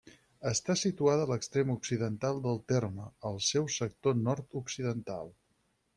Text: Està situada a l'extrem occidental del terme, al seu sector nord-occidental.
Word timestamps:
Està 0.51 0.75
situada 0.83 1.27
a 1.27 1.29
l'extrem 1.31 1.73
occidental 1.75 2.41
del 2.47 2.59
terme, 2.73 3.05
al 3.31 3.39
seu 3.51 3.69
sector 3.77 4.19
nord-occidental. 4.27 5.31